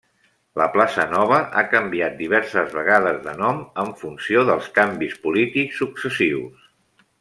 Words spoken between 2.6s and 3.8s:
vegades de nom